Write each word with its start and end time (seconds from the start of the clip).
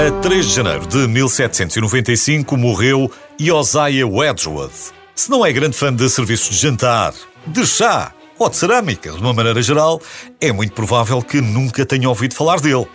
A 0.00 0.10
3 0.22 0.46
de 0.46 0.54
janeiro 0.54 0.86
de 0.86 1.06
1795 1.06 2.56
morreu 2.56 3.12
Josiah 3.38 4.06
Wedgwood. 4.06 4.72
Se 5.14 5.28
não 5.28 5.44
é 5.44 5.52
grande 5.52 5.76
fã 5.76 5.94
de 5.94 6.08
serviços 6.08 6.56
de 6.56 6.62
jantar, 6.62 7.12
de 7.46 7.66
chá 7.66 8.10
ou 8.38 8.48
de 8.48 8.56
cerâmica, 8.56 9.12
de 9.12 9.18
uma 9.18 9.34
maneira 9.34 9.60
geral, 9.60 10.00
é 10.40 10.50
muito 10.52 10.72
provável 10.72 11.20
que 11.20 11.42
nunca 11.42 11.84
tenha 11.84 12.08
ouvido 12.08 12.34
falar 12.34 12.60
dele. 12.60 12.86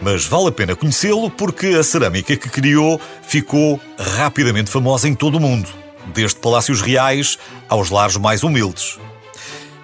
Mas 0.00 0.24
vale 0.24 0.48
a 0.48 0.50
pena 0.52 0.74
conhecê-lo 0.74 1.28
porque 1.28 1.66
a 1.66 1.82
cerâmica 1.82 2.34
que 2.34 2.48
criou 2.48 2.98
ficou 3.28 3.78
rapidamente 3.98 4.70
famosa 4.70 5.06
em 5.06 5.14
todo 5.14 5.36
o 5.36 5.40
mundo, 5.40 5.68
desde 6.14 6.40
palácios 6.40 6.80
reais 6.80 7.38
aos 7.68 7.90
lares 7.90 8.16
mais 8.16 8.42
humildes. 8.42 8.98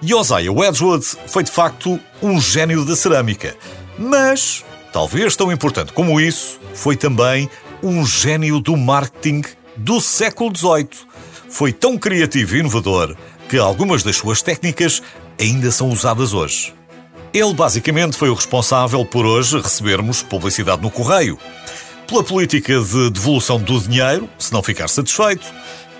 Josiah 0.00 0.50
Wedgwood 0.50 1.04
foi 1.26 1.42
de 1.42 1.50
facto 1.50 2.00
um 2.22 2.40
gênio 2.40 2.82
da 2.86 2.96
cerâmica, 2.96 3.54
mas 3.98 4.64
Talvez 4.92 5.34
tão 5.34 5.50
importante 5.50 5.92
como 5.92 6.20
isso, 6.20 6.60
foi 6.74 6.96
também 6.96 7.48
um 7.82 8.04
gênio 8.04 8.60
do 8.60 8.76
marketing 8.76 9.42
do 9.74 10.00
século 10.00 10.54
XVIII. 10.54 10.88
Foi 11.48 11.72
tão 11.72 11.96
criativo 11.96 12.56
e 12.56 12.58
inovador 12.60 13.16
que 13.48 13.56
algumas 13.56 14.02
das 14.02 14.16
suas 14.16 14.42
técnicas 14.42 15.02
ainda 15.40 15.70
são 15.70 15.88
usadas 15.88 16.34
hoje. 16.34 16.74
Ele 17.32 17.54
basicamente 17.54 18.18
foi 18.18 18.28
o 18.28 18.34
responsável 18.34 19.02
por 19.04 19.24
hoje 19.24 19.58
recebermos 19.58 20.22
publicidade 20.22 20.82
no 20.82 20.90
correio, 20.90 21.38
pela 22.06 22.22
política 22.22 22.78
de 22.78 23.10
devolução 23.10 23.58
do 23.58 23.80
dinheiro, 23.80 24.28
se 24.38 24.52
não 24.52 24.62
ficar 24.62 24.88
satisfeito, 24.88 25.46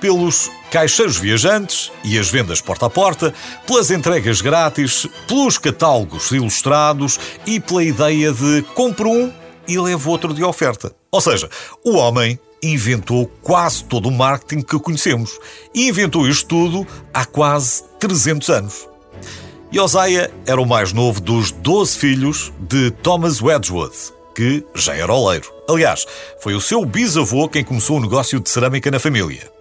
pelos 0.03 0.50
caixeiros 0.69 1.17
viajantes 1.17 1.92
e 2.03 2.19
as 2.19 2.28
vendas 2.28 2.61
porta 2.61 2.86
a 2.86 2.91
porta, 2.91 3.33
pelas 3.64 3.89
entregas 3.92 4.41
grátis, 4.41 5.06
pelos 5.28 5.58
catálogos 5.58 6.33
ilustrados 6.33 7.20
e 7.47 7.61
pela 7.61 7.84
ideia 7.84 8.33
de 8.33 8.62
compro 8.75 9.08
um 9.08 9.33
e 9.69 9.78
levo 9.78 10.11
outro 10.11 10.34
de 10.34 10.42
oferta. 10.42 10.92
Ou 11.08 11.20
seja, 11.20 11.48
o 11.84 11.92
homem 11.92 12.36
inventou 12.61 13.30
quase 13.42 13.84
todo 13.84 14.08
o 14.08 14.12
marketing 14.12 14.62
que 14.62 14.78
conhecemos 14.80 15.39
e 15.73 15.89
inventou 15.89 16.27
isto 16.27 16.48
tudo 16.48 16.86
há 17.14 17.25
quase 17.25 17.84
300 18.00 18.50
anos. 18.50 18.89
Josiah 19.70 20.28
era 20.45 20.61
o 20.61 20.67
mais 20.67 20.92
novo 20.92 21.20
dos 21.20 21.53
12 21.53 21.97
filhos 21.97 22.53
de 22.58 22.91
Thomas 22.91 23.41
Wedgwood, 23.41 23.95
que 24.34 24.64
já 24.75 24.97
era 24.97 25.14
oleiro. 25.14 25.48
Aliás, 25.69 26.06
foi 26.41 26.55
o 26.55 26.61
seu 26.61 26.84
bisavô 26.84 27.48
quem 27.48 27.62
começou 27.62 27.98
o 27.98 28.00
negócio 28.00 28.41
de 28.41 28.50
cerâmica 28.50 28.91
na 28.91 28.98
família. 28.98 29.52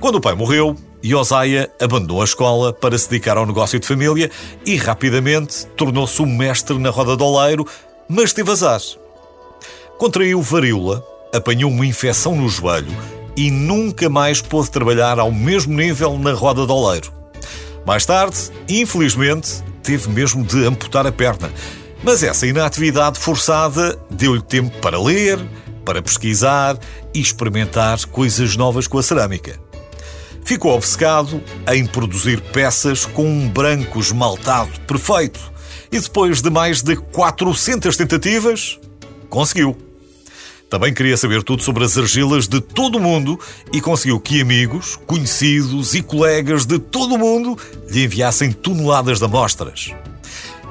Quando 0.00 0.14
o 0.14 0.20
pai 0.20 0.34
morreu, 0.34 0.74
Josiah 1.02 1.68
abandonou 1.78 2.22
a 2.22 2.24
escola 2.24 2.72
para 2.72 2.96
se 2.96 3.10
dedicar 3.10 3.36
ao 3.36 3.44
negócio 3.44 3.78
de 3.78 3.86
família 3.86 4.30
e 4.64 4.74
rapidamente 4.76 5.66
tornou-se 5.76 6.22
um 6.22 6.26
mestre 6.26 6.78
na 6.78 6.88
roda 6.88 7.14
do 7.18 7.24
oleiro, 7.26 7.66
mas 8.08 8.32
teve 8.32 8.50
azar. 8.50 8.80
Contraiu 9.98 10.40
varíola, 10.40 11.04
apanhou 11.34 11.70
uma 11.70 11.84
infecção 11.84 12.34
no 12.34 12.48
joelho 12.48 12.90
e 13.36 13.50
nunca 13.50 14.08
mais 14.08 14.40
pôde 14.40 14.70
trabalhar 14.70 15.18
ao 15.18 15.30
mesmo 15.30 15.74
nível 15.74 16.18
na 16.18 16.32
roda 16.32 16.66
do 16.66 16.74
oleiro. 16.74 17.12
Mais 17.86 18.06
tarde, 18.06 18.50
infelizmente, 18.70 19.62
teve 19.82 20.08
mesmo 20.08 20.42
de 20.42 20.64
amputar 20.64 21.06
a 21.06 21.12
perna, 21.12 21.52
mas 22.02 22.22
essa 22.22 22.46
inatividade 22.46 23.18
forçada 23.18 23.98
deu-lhe 24.10 24.40
tempo 24.40 24.74
para 24.78 24.98
ler, 24.98 25.38
para 25.84 26.00
pesquisar 26.00 26.78
e 27.12 27.20
experimentar 27.20 28.02
coisas 28.06 28.56
novas 28.56 28.86
com 28.86 28.96
a 28.96 29.02
cerâmica. 29.02 29.69
Ficou 30.50 30.74
obcecado 30.74 31.40
em 31.72 31.86
produzir 31.86 32.40
peças 32.40 33.06
com 33.06 33.24
um 33.24 33.48
branco 33.48 34.00
esmaltado 34.00 34.80
perfeito 34.80 35.38
e 35.92 36.00
depois 36.00 36.42
de 36.42 36.50
mais 36.50 36.82
de 36.82 36.96
400 36.96 37.96
tentativas, 37.96 38.76
conseguiu. 39.28 39.78
Também 40.68 40.92
queria 40.92 41.16
saber 41.16 41.44
tudo 41.44 41.62
sobre 41.62 41.84
as 41.84 41.96
argilas 41.96 42.48
de 42.48 42.60
todo 42.60 42.98
o 42.98 43.00
mundo 43.00 43.38
e 43.72 43.80
conseguiu 43.80 44.18
que 44.18 44.40
amigos, 44.40 44.98
conhecidos 45.06 45.94
e 45.94 46.02
colegas 46.02 46.66
de 46.66 46.80
todo 46.80 47.14
o 47.14 47.18
mundo 47.18 47.56
lhe 47.88 48.02
enviassem 48.02 48.50
toneladas 48.50 49.20
de 49.20 49.26
amostras. 49.26 49.94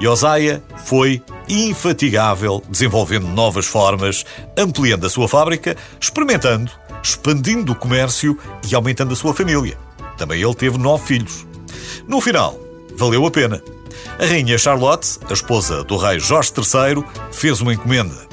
Josiah 0.02 0.62
foi 0.84 1.24
infatigável, 1.48 2.62
desenvolvendo 2.68 3.30
novas 3.30 3.66
formas, 3.66 4.26
ampliando 4.58 5.06
a 5.06 5.10
sua 5.10 5.30
fábrica, 5.30 5.78
experimentando 6.02 6.70
expandindo 7.04 7.72
o 7.72 7.76
comércio 7.76 8.38
e 8.70 8.76
aumentando 8.76 9.14
a 9.14 9.16
sua 9.16 9.34
família. 9.34 9.78
Também 10.18 10.42
ele 10.42 10.56
teve 10.56 10.78
nove 10.78 11.06
filhos. 11.06 11.46
No 12.08 12.20
final, 12.20 12.60
valeu 12.96 13.26
a 13.26 13.32
pena. 13.32 13.62
A 14.20 14.26
rainha 14.26 14.58
Charlotte, 14.58 15.18
a 15.30 15.34
esposa 15.34 15.84
do 15.84 15.98
rei 15.98 16.20
Jorge 16.20 16.52
III, 16.58 17.04
fez 17.32 17.62
uma 17.62 17.74
encomenda. 17.74 18.28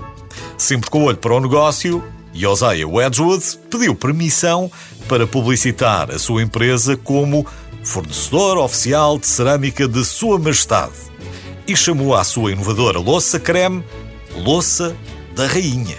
Sempre 0.59 0.91
com 0.91 1.05
olho 1.05 1.17
para 1.17 1.35
o 1.35 1.41
negócio, 1.41 2.03
Josiah 2.33 2.87
Wedgwood 2.87 3.45
pediu 3.71 3.95
permissão 3.95 4.71
para 5.09 5.27
publicitar 5.27 6.11
a 6.11 6.19
sua 6.19 6.43
empresa 6.43 6.97
como 6.97 7.47
fornecedor 7.85 8.59
oficial 8.59 9.19
de 9.19 9.27
cerâmica 9.27 9.87
de 9.87 10.05
Sua 10.05 10.39
Majestade 10.39 10.93
e 11.69 11.77
chamou 11.77 12.15
a 12.15 12.25
sua 12.25 12.53
inovadora 12.53 12.99
louça 12.99 13.39
creme 13.39 13.85
Louça 14.35 14.95
da 15.35 15.47
Rainha. 15.47 15.97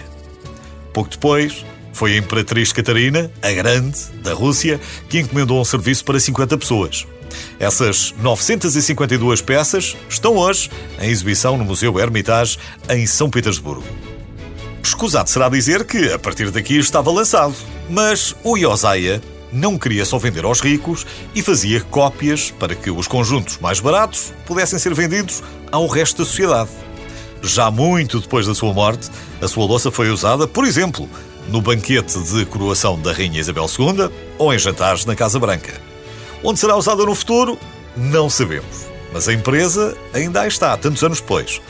Pouco 0.92 1.10
depois, 1.10 1.64
foi 1.92 2.14
a 2.14 2.16
Imperatriz 2.16 2.72
Catarina, 2.72 3.30
a 3.42 3.52
Grande, 3.52 3.98
da 4.22 4.34
Rússia, 4.34 4.80
que 5.08 5.20
encomendou 5.20 5.60
um 5.60 5.64
serviço 5.64 6.04
para 6.04 6.20
50 6.20 6.58
pessoas. 6.58 7.06
Essas 7.58 8.14
952 8.20 9.42
peças 9.42 9.96
estão 10.08 10.36
hoje 10.36 10.70
em 11.00 11.10
exibição 11.10 11.56
no 11.56 11.64
Museu 11.64 11.98
Hermitage, 11.98 12.58
em 12.88 13.06
São 13.06 13.28
Petersburgo. 13.28 13.84
Escusado 14.82 15.28
será 15.28 15.48
dizer 15.48 15.84
que, 15.84 16.12
a 16.12 16.18
partir 16.18 16.50
daqui, 16.50 16.78
estava 16.78 17.10
lançado. 17.10 17.54
Mas 17.90 18.34
o 18.42 18.56
Josiah 18.56 19.20
não 19.52 19.78
queria 19.78 20.04
só 20.04 20.18
vender 20.18 20.44
aos 20.44 20.60
ricos 20.60 21.06
e 21.34 21.42
fazia 21.42 21.80
cópias 21.80 22.50
para 22.50 22.74
que 22.74 22.90
os 22.90 23.06
conjuntos 23.06 23.58
mais 23.58 23.80
baratos 23.80 24.32
pudessem 24.46 24.78
ser 24.78 24.94
vendidos 24.94 25.42
ao 25.70 25.86
resto 25.86 26.18
da 26.18 26.24
sociedade. 26.24 26.70
Já 27.42 27.70
muito 27.70 28.20
depois 28.20 28.46
da 28.46 28.54
sua 28.54 28.72
morte, 28.72 29.08
a 29.40 29.48
sua 29.48 29.64
louça 29.64 29.90
foi 29.90 30.10
usada, 30.10 30.46
por 30.46 30.64
exemplo, 30.64 31.08
no 31.48 31.60
banquete 31.62 32.18
de 32.18 32.44
coroação 32.46 32.98
da 32.98 33.12
Rainha 33.12 33.40
Isabel 33.40 33.66
II 33.66 34.10
ou 34.38 34.52
em 34.52 34.58
jantares 34.58 35.04
na 35.04 35.16
Casa 35.16 35.38
Branca. 35.38 35.80
Onde 36.44 36.60
será 36.60 36.76
usada 36.76 37.04
no 37.04 37.14
futuro, 37.14 37.58
não 37.96 38.30
sabemos. 38.30 38.86
Mas 39.12 39.28
a 39.28 39.32
empresa 39.32 39.96
ainda 40.12 40.42
aí 40.42 40.48
está, 40.48 40.76
tantos 40.76 41.02
anos 41.02 41.20
depois. 41.20 41.60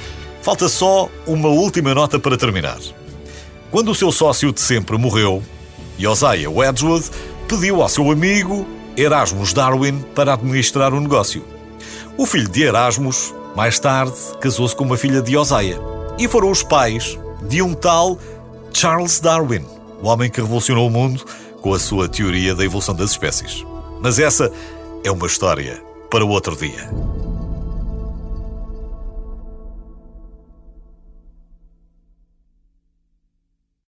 Falta 0.43 0.69
só 0.69 1.09
uma 1.27 1.49
última 1.49 1.95
nota 1.95 2.19
para 2.19 2.37
terminar. 2.37 2.79
Quando 3.71 3.91
o 3.91 3.95
seu 3.95 4.11
sócio 4.11 4.53
de 4.53 4.61
sempre 4.61 4.99
morreu, 4.99 5.43
Josiah 5.99 6.51
Wedgwood 6.51 7.11
pediu 7.47 7.83
ao 7.83 7.89
seu 7.89 8.11
amigo 8.11 8.67
Erasmus 8.97 9.53
Darwin 9.53 10.01
para 10.15 10.35
administrar 10.35 10.93
o 10.93 11.01
negócio. 11.01 11.45
O 12.17 12.27
filho 12.27 12.49
de 12.49 12.63
Erasmus, 12.63 13.35
mais 13.55 13.79
tarde, 13.79 14.17
casou-se 14.41 14.75
com 14.75 14.85
uma 14.85 14.97
filha 14.97 15.23
de 15.23 15.33
Josiah. 15.33 15.79
E 16.19 16.27
foram 16.27 16.51
os 16.51 16.63
pais 16.63 17.19
de 17.43 17.63
um 17.63 17.75
tal 17.75 18.19
Charles 18.73 19.21
Darwin, 19.21 19.65
o 20.03 20.07
homem 20.07 20.31
que 20.31 20.41
revolucionou 20.41 20.87
o 20.87 20.91
mundo 20.91 21.25
com 21.61 21.75
a 21.75 21.79
sua 21.79 22.09
teoria 22.09 22.55
da 22.55 22.65
evolução 22.65 22.95
das 22.95 23.11
espécies. 23.11 23.65
Mas 24.01 24.19
essa 24.19 24.53
é 25.05 25.11
uma 25.11 25.27
história 25.27 25.83
para 26.11 26.25
outro 26.25 26.57
dia. 26.57 26.89